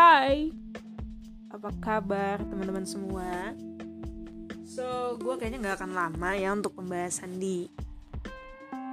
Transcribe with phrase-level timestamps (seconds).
[0.00, 0.48] Hai,
[1.52, 3.52] apa kabar teman-teman semua?
[4.64, 7.68] So, gue kayaknya nggak akan lama ya untuk pembahasan di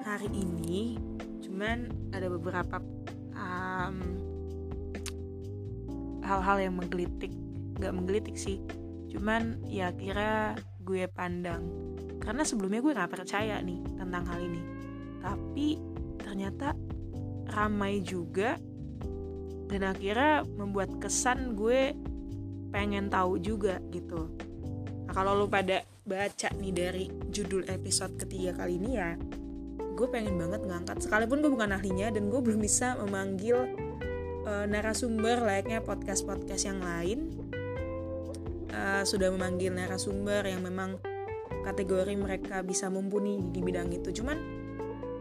[0.04, 1.00] hari ini.
[1.40, 2.84] Cuman ada beberapa
[3.40, 3.96] um,
[6.28, 7.32] hal-hal yang menggelitik,
[7.80, 8.60] nggak menggelitik sih.
[9.08, 11.72] Cuman ya kira gue pandang
[12.20, 14.60] karena sebelumnya gue nggak percaya nih tentang hal ini.
[15.24, 15.80] Tapi
[16.20, 16.76] ternyata
[17.48, 18.60] ramai juga
[19.68, 21.96] dan akhirnya membuat kesan gue
[22.72, 24.32] pengen tahu juga gitu.
[25.08, 29.16] Nah kalau lu pada baca nih dari judul episode ketiga kali ini ya
[29.98, 30.98] gue pengen banget ngangkat.
[31.04, 33.66] Sekalipun gue bukan ahlinya dan gue belum bisa memanggil
[34.46, 37.34] uh, narasumber layaknya podcast podcast yang lain
[38.72, 41.02] uh, sudah memanggil narasumber yang memang
[41.66, 44.14] kategori mereka bisa mumpuni di bidang itu.
[44.22, 44.57] Cuman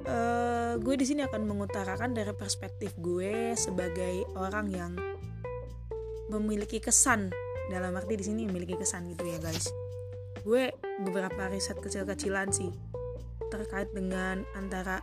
[0.08, 4.92] uh, gue di sini akan mengutarakan dari perspektif gue sebagai orang yang
[6.30, 7.30] memiliki kesan.
[7.66, 9.66] Dalam arti di sini memiliki kesan gitu ya guys.
[10.46, 10.70] Gue
[11.02, 12.70] beberapa riset kecil-kecilan sih
[13.50, 15.02] terkait dengan antara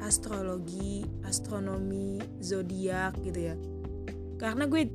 [0.00, 3.54] astrologi, astronomi, zodiak gitu ya.
[4.40, 4.88] Karena gue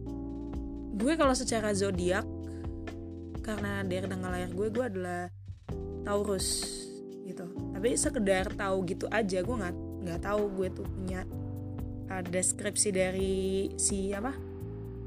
[0.96, 2.26] gue kalau secara zodiak
[3.46, 5.30] karena dari tanggal lahir gue gue adalah
[6.02, 6.66] Taurus
[7.30, 7.46] gitu
[7.86, 9.76] tapi sekedar tahu gitu aja gue nggak
[10.10, 11.22] nggak tahu gue tuh punya
[12.10, 14.34] uh, deskripsi dari si apa?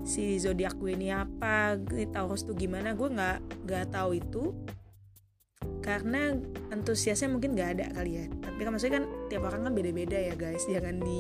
[0.07, 1.75] Si zodiak gue ini apa
[2.15, 4.55] Taurus tuh gimana gue nggak nggak tahu itu.
[5.83, 6.31] Karena
[6.71, 8.31] antusiasnya mungkin nggak ada kali ya.
[8.47, 10.63] Tapi kan maksudnya kan tiap orang kan beda-beda ya guys.
[10.71, 11.19] Jangan di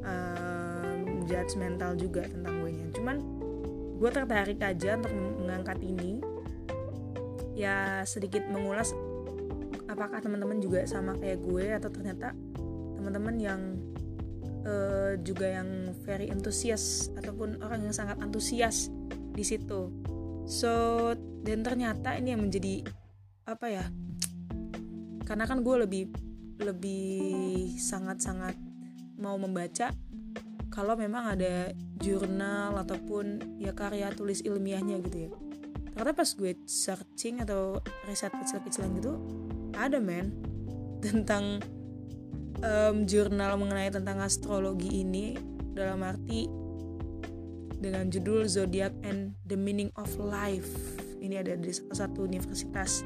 [0.00, 3.16] um, judgmental juga tentang gue nya cuman
[4.00, 5.12] gue tertarik aja untuk
[5.44, 6.24] mengangkat ini.
[7.52, 8.96] Ya sedikit mengulas
[9.96, 12.36] apakah teman-teman juga sama kayak gue atau ternyata
[13.00, 13.60] teman-teman yang
[14.68, 18.92] uh, juga yang very antusias ataupun orang yang sangat antusias
[19.32, 19.88] di situ.
[20.44, 22.84] So dan ternyata ini yang menjadi
[23.48, 23.84] apa ya
[25.24, 26.04] karena kan gue lebih
[26.60, 28.52] lebih sangat-sangat
[29.16, 29.96] mau membaca
[30.68, 35.30] kalau memang ada jurnal ataupun ya karya tulis ilmiahnya gitu ya.
[35.96, 39.16] Karena pas gue searching atau riset kecil-kecilan gitu
[39.76, 40.32] ada men.
[41.04, 41.60] Tentang
[42.64, 45.36] um, jurnal mengenai tentang astrologi ini
[45.76, 46.48] dalam arti
[47.76, 50.96] dengan judul Zodiac and the Meaning of Life.
[51.20, 53.04] Ini ada di salah satu universitas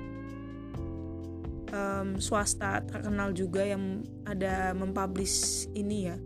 [1.75, 6.17] um, swasta terkenal juga yang ada mempublish ini ya.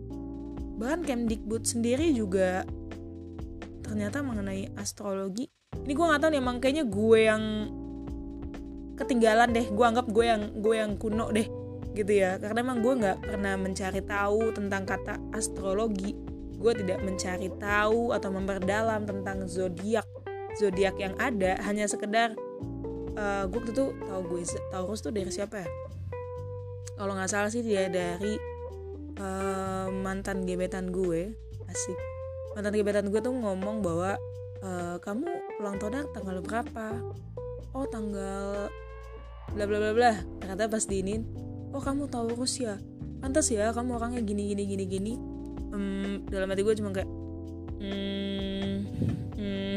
[0.75, 2.67] Bahkan Kemdikbud sendiri juga
[3.85, 5.47] ternyata mengenai astrologi.
[5.85, 7.43] Ini gue nggak tahu nih emang kayaknya gue yang
[8.95, 11.47] ketinggalan deh gue anggap gue yang gue yang kuno deh
[11.95, 12.39] gitu ya.
[12.39, 16.15] Karena emang gue nggak pernah mencari tahu tentang kata astrologi.
[16.59, 20.07] Gue tidak mencari tahu atau memperdalam tentang zodiak
[20.55, 22.33] zodiak yang ada hanya sekedar
[23.19, 25.69] uh, gue tuh tahu gue Taurus tuh dari siapa ya?
[26.95, 28.39] Kalau nggak salah sih dia dari
[29.19, 31.35] uh, mantan gebetan gue
[31.67, 31.99] asik.
[32.55, 34.15] Mantan gebetan gue tuh ngomong bahwa
[34.63, 35.27] uh, kamu
[35.59, 36.87] ulang tahunnya tanggal berapa?
[37.75, 38.71] Oh tanggal
[39.53, 40.13] bla bla bla bla.
[40.41, 41.27] Ternyata pas diinin
[41.75, 42.81] oh kamu tahu Rusia
[43.25, 45.15] pantas ya kamu orangnya gini gini gini gini.
[45.75, 47.11] Um, dalam hati gue cuma kayak
[47.83, 48.75] hmm,
[49.35, 49.77] hmm,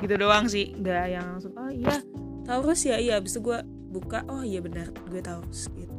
[0.00, 2.00] gitu doang sih nggak yang langsung oh iya
[2.48, 3.60] tahu Rusia iya abis itu gue
[3.92, 5.94] buka oh iya benar gue tahu gitu.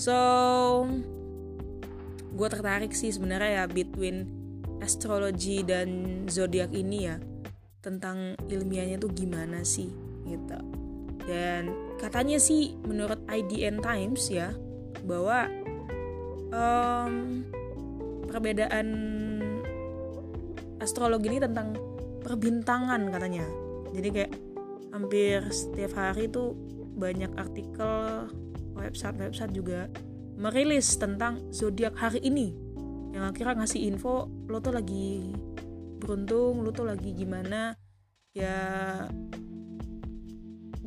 [0.00, 0.16] So
[2.32, 4.24] gue tertarik sih sebenarnya ya between
[4.80, 7.20] astrologi dan zodiak ini ya
[7.84, 9.92] tentang ilmiahnya tuh gimana sih
[10.24, 10.56] gitu
[11.30, 11.70] dan
[12.02, 14.50] katanya sih menurut IDN Times ya
[15.06, 15.46] bahwa
[16.50, 17.46] um,
[18.26, 18.88] perbedaan
[20.82, 21.78] astrologi ini tentang
[22.26, 23.46] perbintangan katanya.
[23.94, 24.32] Jadi kayak
[24.90, 26.58] hampir setiap hari tuh
[26.98, 28.26] banyak artikel
[28.74, 29.86] website-website juga
[30.34, 32.50] merilis tentang zodiak hari ini.
[33.14, 35.30] Yang akhirnya ngasih info lo tuh lagi
[36.02, 37.78] beruntung lo tuh lagi gimana?
[38.34, 38.58] Ya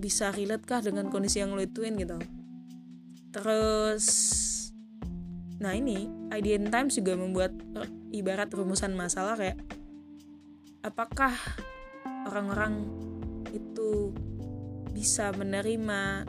[0.03, 2.19] bisa relate kah dengan kondisi yang lo ituin gitu.
[3.31, 4.03] Terus
[5.63, 7.55] nah ini IDN Times juga membuat
[8.11, 9.55] ibarat rumusan masalah kayak
[10.83, 11.31] apakah
[12.27, 12.83] orang-orang
[13.55, 14.11] itu
[14.91, 16.27] bisa menerima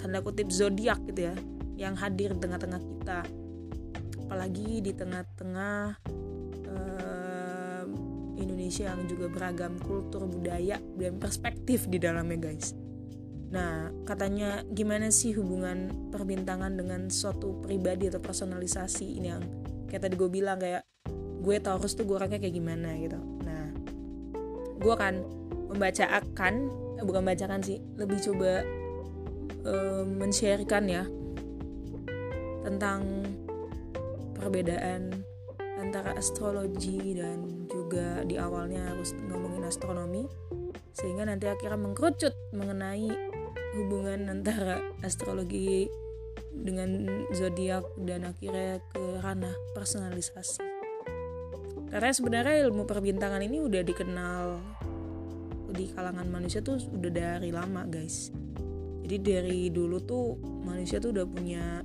[0.00, 1.36] tanda kutip zodiak gitu ya
[1.76, 3.20] yang hadir di tengah-tengah kita?
[4.24, 6.00] Apalagi di tengah-tengah
[8.36, 12.72] Indonesia yang juga beragam kultur budaya dan perspektif di dalamnya guys.
[13.52, 19.44] Nah katanya gimana sih hubungan perbintangan dengan suatu pribadi atau personalisasi ini yang
[19.92, 20.88] kayak tadi gue bilang kayak
[21.42, 23.20] gue Taurus tuh gue orangnya kayak gimana gitu.
[23.44, 23.64] Nah
[24.80, 25.14] gue akan
[25.72, 26.54] membaca akan
[26.96, 28.64] eh, bukan bacakan sih lebih coba
[29.68, 31.04] uh, men-sharekan ya
[32.62, 33.26] tentang
[34.38, 35.22] perbedaan
[35.82, 40.24] antara astrologi dan juga di awalnya harus ngomongin astronomi
[40.94, 43.10] sehingga nanti akhirnya mengkerucut mengenai
[43.74, 45.90] hubungan antara astrologi
[46.52, 50.60] dengan zodiak dan akhirnya ke ranah personalisasi.
[51.88, 54.44] Karena sebenarnya ilmu perbintangan ini udah dikenal
[55.72, 58.32] di kalangan manusia tuh udah dari lama guys.
[59.02, 61.80] Jadi dari dulu tuh manusia tuh udah punya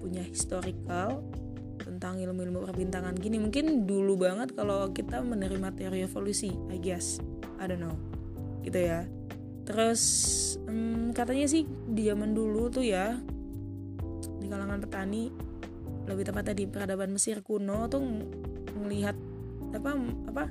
[0.00, 1.20] punya historical
[2.00, 3.36] tentang ilmu-ilmu perbintangan gini.
[3.36, 7.20] Mungkin dulu banget kalau kita menerima teori evolusi I guess.
[7.60, 7.92] I don't know.
[8.64, 9.04] Gitu ya.
[9.68, 10.00] Terus
[10.64, 13.20] hmm, katanya sih di zaman dulu tuh ya
[14.40, 15.28] di kalangan petani
[16.08, 18.00] lebih tepatnya di peradaban Mesir kuno tuh
[18.80, 19.14] melihat
[19.76, 19.92] apa
[20.24, 20.44] apa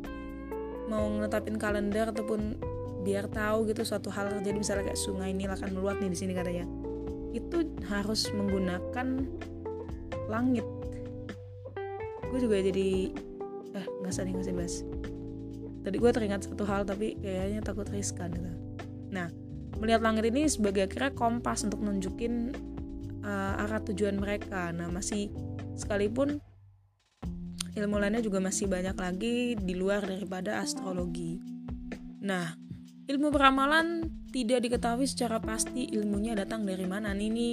[0.85, 2.61] mau ngetapin kalender ataupun
[3.01, 6.37] biar tahu gitu suatu hal jadi misalnya kayak sungai ini akan meluap nih di sini
[6.37, 6.69] katanya.
[7.33, 9.25] Itu harus menggunakan
[10.29, 10.78] langit
[12.29, 12.89] gue juga jadi
[13.73, 14.75] eh nggak usah nih nggak usah bahas
[15.83, 18.51] tadi gue teringat satu hal tapi kayaknya takut riskan gitu.
[19.09, 19.31] Nah
[19.79, 22.51] melihat langit ini sebagai kira kompas untuk nunjukin
[23.23, 24.75] uh, arah tujuan mereka.
[24.75, 25.31] Nah masih
[25.79, 26.43] sekalipun
[27.73, 31.39] ilmu lainnya juga masih banyak lagi di luar daripada astrologi.
[32.21, 32.53] Nah
[33.07, 37.15] ilmu peramalan tidak diketahui secara pasti ilmunya datang dari mana.
[37.15, 37.47] Ini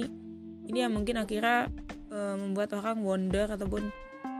[0.67, 1.71] ini yang mungkin akhirnya
[2.11, 3.87] uh, membuat orang wonder ataupun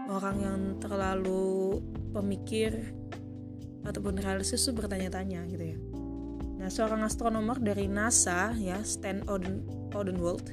[0.08, 1.80] orang yang terlalu
[2.16, 2.96] pemikir
[3.84, 5.80] ataupun realistis itu bertanya-tanya gitu ya.
[6.58, 9.64] Nah, seorang astronomer dari NASA ya, Stan Oden
[9.94, 10.44] Odenwald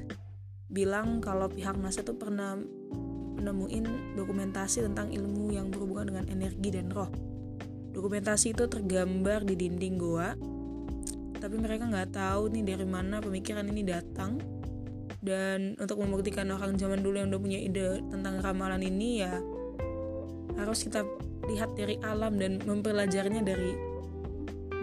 [0.69, 2.55] bilang kalau pihak NASA itu pernah
[3.35, 7.09] menemuin dokumentasi tentang ilmu yang berhubungan dengan energi dan roh.
[7.91, 10.35] Dokumentasi itu tergambar di dinding goa,
[11.39, 14.39] tapi mereka nggak tahu nih dari mana pemikiran ini datang
[15.25, 19.33] dan untuk membuktikan orang zaman dulu yang udah punya ide tentang ramalan ini ya
[20.55, 21.03] harus kita
[21.51, 23.75] lihat dari alam dan mempelajarinya dari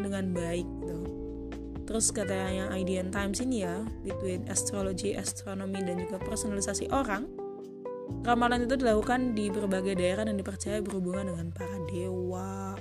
[0.02, 0.98] dengan baik gitu.
[1.82, 7.26] Terus kata yang IDN Times ini ya, between astrology, astronomi dan juga personalisasi orang,
[8.22, 12.78] ramalan itu dilakukan di berbagai daerah dan dipercaya berhubungan dengan para dewa.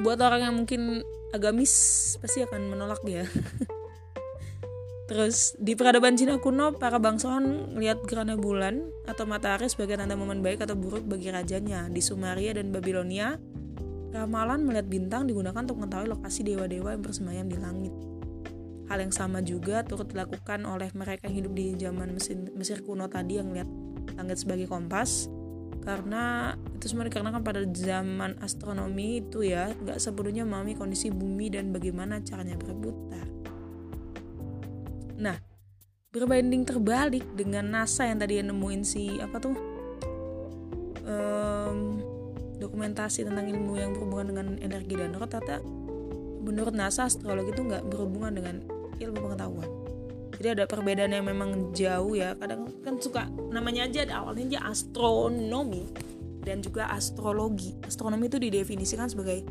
[0.00, 1.02] Buat orang yang mungkin
[1.34, 1.72] agamis
[2.22, 3.28] pasti akan menolak dia.
[5.08, 10.44] Terus di peradaban Cina kuno, para bangsawan melihat gerhana bulan atau matahari sebagai tanda momen
[10.44, 11.88] baik atau buruk bagi rajanya.
[11.88, 13.40] Di Sumeria dan Babilonia,
[14.12, 17.94] ramalan melihat bintang digunakan untuk mengetahui lokasi dewa-dewa yang bersemayam di langit.
[18.92, 23.08] Hal yang sama juga turut dilakukan oleh mereka yang hidup di zaman Mesir, Mesir kuno
[23.08, 23.68] tadi yang melihat
[24.12, 25.32] langit sebagai kompas.
[25.88, 31.72] Karena itu semua dikarenakan pada zaman astronomi itu ya, nggak sepenuhnya memahami kondisi bumi dan
[31.72, 33.37] bagaimana caranya berputar.
[35.18, 35.34] Nah,
[36.14, 39.58] berbanding terbalik dengan NASA yang tadi yang nemuin si apa tuh?
[41.02, 41.98] Um,
[42.62, 45.58] dokumentasi tentang ilmu yang berhubungan dengan energi dan roh ternyata
[46.38, 48.56] menurut NASA astrologi itu nggak berhubungan dengan
[49.02, 49.70] ilmu pengetahuan.
[50.38, 52.38] Jadi ada perbedaan yang memang jauh ya.
[52.38, 55.90] Kadang kan suka namanya aja awalnya aja astronomi
[56.46, 57.74] dan juga astrologi.
[57.82, 59.42] Astronomi itu didefinisikan sebagai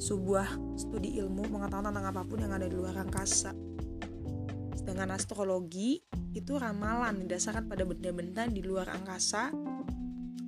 [0.00, 3.52] sebuah studi ilmu pengetahuan tentang apa pun yang ada di luar angkasa
[4.84, 6.04] dengan astrologi
[6.36, 9.50] itu ramalan didasarkan pada benda-benda di luar angkasa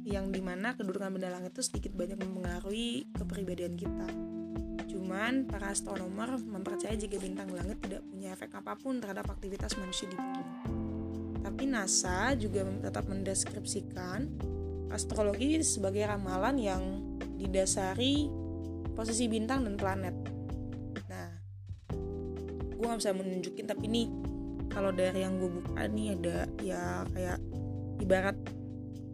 [0.07, 4.07] yang di mana kedudukan benda langit itu sedikit banyak mempengaruhi kepribadian kita.
[4.87, 10.07] Cuman para astronomer mempercayai jika bintang langit tidak punya efek apa pun terhadap aktivitas manusia
[10.07, 10.45] di bumi.
[11.43, 14.31] Tapi NASA juga tetap mendeskripsikan
[14.95, 16.83] astrologi sebagai ramalan yang
[17.35, 18.31] didasari
[18.95, 20.16] posisi bintang dan planet.
[22.97, 24.09] Nah, gue gak bisa menunjukin tapi ini
[24.73, 27.45] kalau dari yang gue buka nih ada ya kayak
[28.01, 28.33] ibarat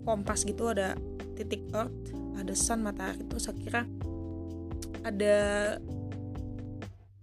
[0.06, 0.94] kompas gitu ada
[1.34, 1.90] titik earth
[2.38, 3.90] ada sun matahari terus akhirnya
[5.02, 5.36] ada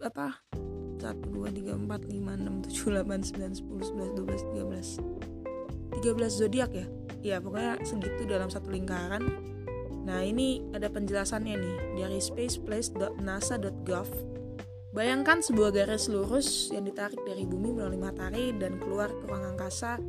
[0.03, 0.35] apa?
[0.99, 4.99] Satu dua tiga empat lima enam tujuh delapan sembilan sepuluh sebelas dua belas tiga belas.
[5.95, 6.91] Tiga belas zodiak ya?
[7.23, 9.23] Ya pokoknya segitu dalam satu lingkaran.
[10.03, 14.38] Nah ini ada penjelasannya nih dari spaceplace.nasa.gov
[14.89, 20.01] Bayangkan sebuah garis lurus yang ditarik dari bumi melalui matahari dan keluar ke ruang angkasa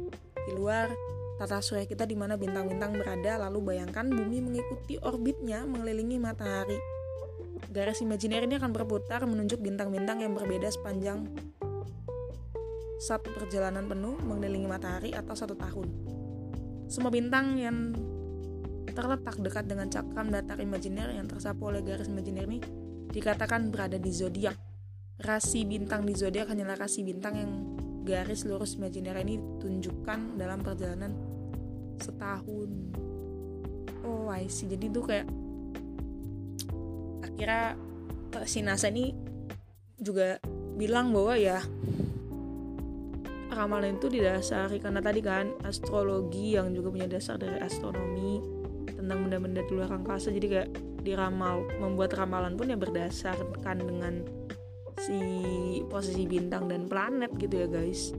[0.48, 0.88] di luar
[1.36, 6.80] tata surya kita di mana bintang-bintang berada lalu bayangkan bumi mengikuti orbitnya mengelilingi matahari.
[7.68, 11.28] Garis imajiner ini akan berputar menunjuk bintang-bintang yang berbeda sepanjang
[13.04, 15.92] satu perjalanan penuh mengelilingi matahari atau satu tahun.
[16.88, 17.92] Semua bintang yang
[18.96, 22.58] terletak dekat dengan cakram datar imajiner yang tersapu oleh garis imajiner ini
[23.12, 24.69] dikatakan berada di zodiak.
[25.20, 27.52] Rasi bintang di zodiak hanyalah rasi bintang yang
[28.08, 31.12] garis lurus imajiner ini tunjukkan dalam perjalanan
[32.00, 32.70] setahun.
[34.00, 34.66] Oh, I see.
[34.72, 35.28] Jadi itu kayak
[37.20, 37.76] akhirnya
[38.48, 39.12] si NASA ini
[40.00, 40.40] juga
[40.80, 41.60] bilang bahwa ya
[43.52, 48.40] ramalan itu didasari karena tadi kan astrologi yang juga punya dasar dari astronomi
[48.88, 50.68] tentang benda-benda di luar angkasa jadi kayak
[51.02, 54.24] diramal membuat ramalan pun ya berdasarkan dengan
[55.06, 55.18] si
[55.88, 58.12] posisi bintang dan planet gitu ya guys.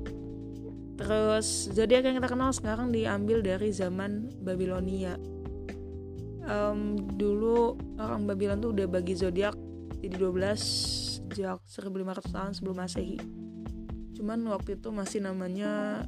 [1.01, 5.17] Terus zodiak yang kita kenal sekarang diambil dari zaman Babilonia.
[6.41, 9.53] Um, dulu orang Babylon tuh udah bagi zodiak
[10.01, 13.17] jadi 12 sejak 1500 tahun sebelum masehi.
[14.17, 16.03] Cuman waktu itu masih namanya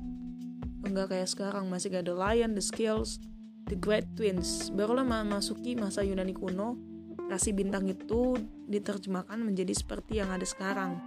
[0.84, 3.22] enggak kayak sekarang masih kayak The Lion, The Scales,
[3.70, 4.74] The Great Twins.
[4.74, 6.93] Barulah masuki masa Yunani kuno
[7.34, 8.38] rasi bintang itu
[8.70, 11.02] diterjemahkan menjadi seperti yang ada sekarang.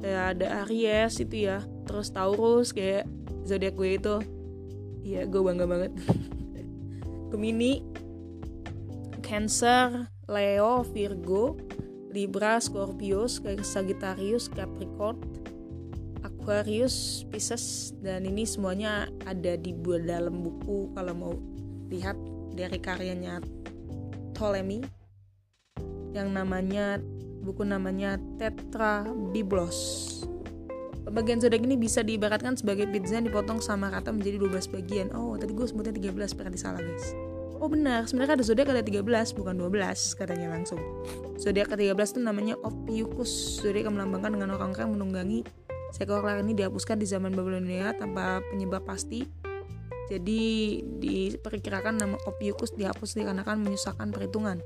[0.00, 3.04] Kayak ada Aries itu ya terus Taurus kayak
[3.44, 4.16] zodiak gue itu.
[5.04, 5.92] Iya gue bangga banget.
[7.30, 7.84] Gemini
[9.20, 11.60] Cancer Leo Virgo
[12.08, 15.20] Libra, Scorpius, Sagittarius, Capricorn,
[16.24, 21.34] Aquarius, Pisces dan ini semuanya ada di dalam buku kalau mau
[21.92, 22.16] lihat
[22.56, 23.44] dari karyanya
[24.32, 24.97] Ptolemy
[26.18, 26.98] yang namanya
[27.46, 30.04] buku namanya Tetra Biblos.
[31.08, 35.08] Bagian zodiak ini bisa diibaratkan sebagai pizza yang dipotong sama rata menjadi 12 bagian.
[35.16, 37.16] Oh, tadi gue sebutnya 13 berarti salah, guys.
[37.58, 38.04] Oh benar.
[38.04, 39.02] Sebenarnya ada zodiak ada 13
[39.34, 40.78] bukan 12 katanya langsung.
[41.40, 43.64] Zodiak ke-13 itu namanya Ophiuchus.
[43.64, 45.38] Zodiak yang melambangkan dengan orang-orang menunggangi
[45.96, 49.24] seekor layar ini dihapuskan di zaman Babilonia tanpa penyebab pasti.
[50.12, 54.60] Jadi diperkirakan nama Ophiuchus dihapus dikarenakan menyusahkan perhitungan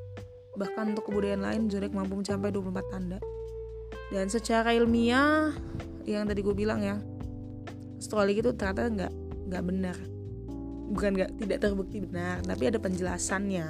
[0.57, 3.19] bahkan untuk kebudayaan lain zodiak mampu mencapai 24 tanda.
[4.13, 5.57] Dan secara ilmiah
[6.05, 6.99] yang tadi gue bilang ya
[7.97, 9.13] astrologi itu ternyata nggak
[9.49, 9.97] nggak benar.
[10.93, 13.67] Bukan nggak tidak terbukti benar tapi ada penjelasannya.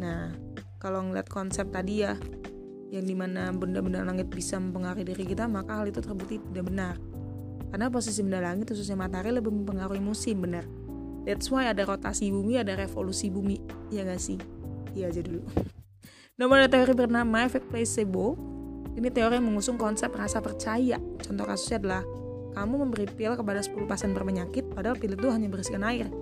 [0.00, 0.32] Nah
[0.80, 2.16] kalau ngeliat konsep tadi ya
[2.92, 6.96] yang di mana benda-benda langit bisa mempengaruhi diri kita maka hal itu terbukti tidak benar.
[7.72, 10.64] Karena posisi benda langit khususnya matahari lebih mempengaruhi musim benar.
[11.28, 13.60] That's why ada rotasi bumi ada revolusi bumi.
[13.92, 14.40] Ya gak sih?
[14.92, 15.44] Iya aja dulu
[16.40, 18.36] nomor ada teori bernama efek placebo.
[18.92, 21.00] Ini teori yang mengusung konsep rasa percaya.
[21.24, 22.02] Contoh kasusnya adalah
[22.52, 26.12] kamu memberi pil kepada 10 pasien berpenyakit padahal pil itu hanya berisikan air.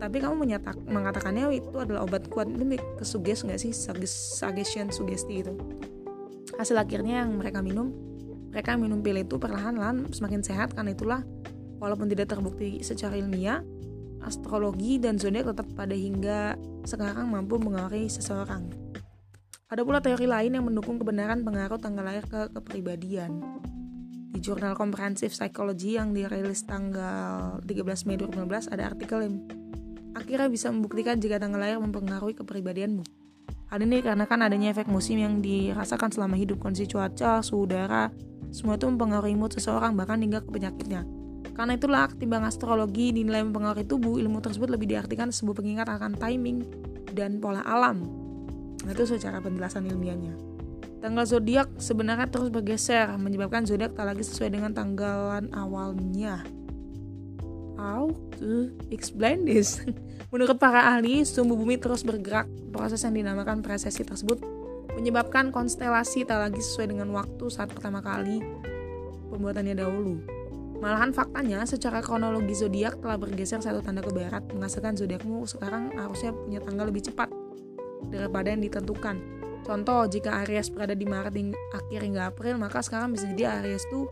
[0.00, 2.48] Tapi kamu menyatak, mengatakannya itu adalah obat kuat.
[2.48, 3.74] Ini kesuges nggak sih?
[3.74, 5.52] Suggestion sugesti itu.
[6.56, 7.90] Hasil akhirnya yang mereka minum
[8.50, 10.72] mereka minum pil itu perlahan-lahan semakin sehat.
[10.72, 11.20] Karena itulah
[11.82, 13.60] walaupun tidak terbukti secara ilmiah
[14.20, 18.79] astrologi dan zodiak tetap pada hingga sekarang mampu mengaruhi seseorang
[19.70, 23.38] ada pula teori lain yang mendukung kebenaran pengaruh tanggal lahir ke kepribadian
[24.34, 29.34] di jurnal Comprehensive Psychology yang dirilis tanggal 13 Mei 2015 ada artikel yang
[30.18, 33.06] akhirnya bisa membuktikan jika tanggal lahir mempengaruhi kepribadianmu.
[33.70, 38.10] Hal ini karena kan adanya efek musim yang dirasakan selama hidup kondisi cuaca, suhu udara,
[38.50, 41.06] semua itu mempengaruhi mood seseorang bahkan hingga ke penyakitnya.
[41.54, 46.66] Karena itulah ketimbang astrologi dinilai mempengaruhi tubuh, ilmu tersebut lebih diartikan sebuah pengingat akan timing
[47.14, 48.19] dan pola alam.
[48.90, 50.34] Itu secara penjelasan ilmiahnya.
[51.00, 56.44] Tanggal zodiak sebenarnya terus bergeser, menyebabkan zodiak tak lagi sesuai dengan tanggalan awalnya
[57.80, 59.80] how to explain this?
[60.30, 62.46] Menurut para ahli, sumbu bumi terus bergerak.
[62.70, 64.44] Proses yang dinamakan presesi tersebut
[64.94, 68.44] menyebabkan konstelasi tak lagi sesuai dengan waktu saat pertama kali
[69.32, 70.20] pembuatannya dahulu.
[70.80, 76.32] Malahan faktanya, secara kronologi zodiak telah bergeser satu tanda ke barat, menghasilkan zodiakmu sekarang harusnya
[76.32, 77.28] punya tanggal lebih cepat
[78.08, 79.20] daripada yang ditentukan.
[79.60, 83.84] Contoh, jika Aries berada di Maret hingga akhir hingga April, maka sekarang bisa jadi Aries
[83.92, 84.08] itu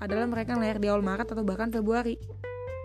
[0.00, 2.16] adalah mereka yang lahir di awal Maret atau bahkan Februari.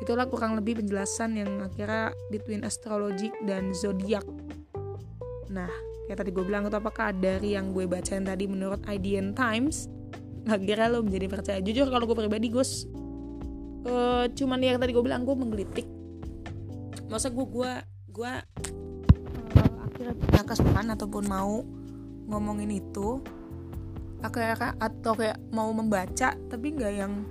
[0.03, 4.27] Itulah kurang lebih penjelasan yang akhirnya between astrologi dan zodiak.
[5.47, 5.71] Nah,
[6.07, 9.87] kayak tadi gue bilang itu apakah dari yang gue bacain tadi menurut IDN Times
[10.43, 12.65] akhirnya lo menjadi percaya jujur kalau gue pribadi gue
[13.87, 15.87] uh, cuman yang tadi gue bilang gue menggelitik
[17.07, 17.71] masa gue gue
[18.11, 18.33] gue
[20.11, 21.63] punya kesempatan ataupun mau
[22.27, 23.23] ngomongin itu
[24.23, 27.27] kayak atau kayak mau membaca tapi nggak yang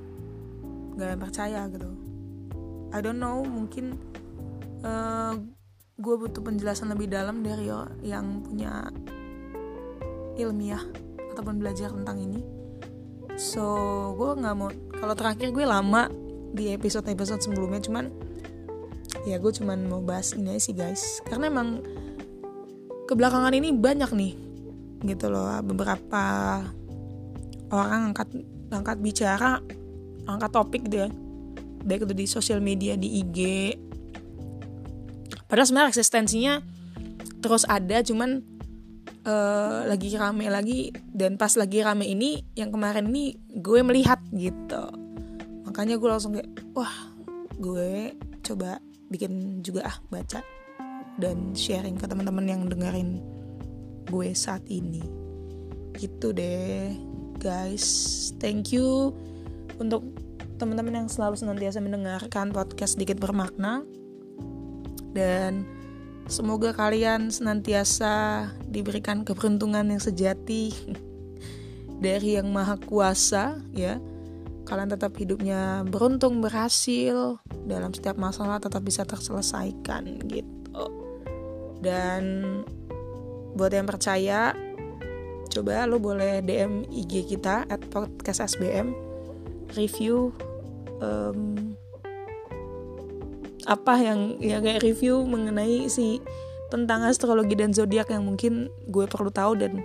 [0.92, 1.88] nggak yang percaya gitu.
[2.92, 3.96] I don't know mungkin
[4.84, 5.32] uh,
[5.96, 7.72] gue butuh penjelasan lebih dalam dari
[8.04, 8.92] yang punya
[10.36, 10.84] ilmiah
[11.32, 12.40] ataupun belajar tentang ini.
[13.40, 13.64] So
[14.20, 16.12] gue nggak mau kalau terakhir gue lama
[16.52, 18.12] di episode episode sebelumnya cuman
[19.24, 21.24] ya gue cuman mau bahas ini aja sih guys.
[21.24, 21.80] Karena emang
[23.12, 24.32] kebelakangan ini banyak nih
[25.04, 25.48] gitu loh.
[25.60, 26.22] Beberapa
[27.72, 28.28] orang angkat
[28.72, 29.60] angkat bicara
[30.24, 31.12] angkat topik dia
[31.82, 33.38] baik itu di sosial media di IG
[35.50, 36.54] padahal sebenarnya eksistensinya
[37.42, 38.52] terus ada cuman
[39.26, 40.94] uh, lagi rame lagi.
[40.94, 44.84] Dan pas lagi rame ini yang kemarin ini gue melihat gitu.
[45.66, 46.94] Makanya gue langsung kayak wah
[47.58, 48.78] gue coba
[49.12, 50.40] bikin juga ah baca
[51.20, 53.20] dan sharing ke teman-teman yang dengerin
[54.08, 55.02] gue saat ini.
[55.96, 56.96] Gitu deh
[57.36, 58.30] guys.
[58.40, 59.12] Thank you
[59.76, 60.06] untuk
[60.56, 63.84] teman-teman yang selalu senantiasa mendengarkan podcast sedikit bermakna.
[65.12, 65.68] Dan
[66.30, 70.72] semoga kalian senantiasa diberikan keberuntungan yang sejati
[72.04, 74.00] dari yang maha kuasa ya.
[74.62, 80.61] Kalian tetap hidupnya beruntung berhasil dalam setiap masalah tetap bisa terselesaikan gitu
[81.82, 82.22] dan
[83.58, 84.56] buat yang percaya
[85.52, 88.96] coba lo boleh DM IG kita at podcast SBM
[89.76, 90.32] review
[91.04, 91.76] um,
[93.68, 96.24] apa yang ya kayak review mengenai si
[96.72, 99.84] tentang astrologi dan zodiak yang mungkin gue perlu tahu dan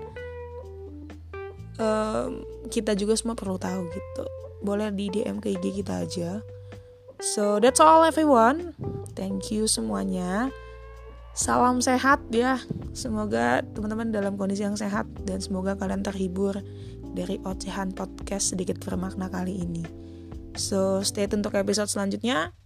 [1.75, 4.25] um, kita juga semua perlu tahu gitu
[4.61, 6.31] boleh di DM ke IG kita aja.
[7.21, 8.77] So that's all everyone.
[9.17, 10.53] Thank you semuanya.
[11.37, 12.57] Salam sehat ya.
[12.97, 16.57] Semoga teman-teman dalam kondisi yang sehat dan semoga kalian terhibur
[17.13, 19.85] dari ocehan podcast sedikit bermakna kali ini.
[20.57, 22.57] So stay tune untuk episode selanjutnya.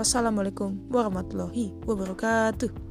[0.00, 2.87] Wassalamualaikum warahmatullahi wabarakatuh.